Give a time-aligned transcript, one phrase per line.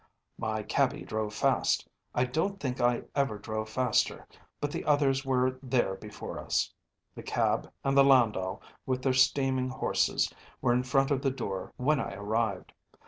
[0.39, 1.87] “My cabby drove fast.
[2.15, 4.27] I don’t think I ever drove faster,
[4.59, 6.73] but the others were there before us.
[7.13, 11.71] The cab and the landau with their steaming horses were in front of the door
[11.77, 12.73] when I arrived.